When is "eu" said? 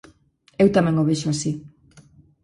0.61-0.67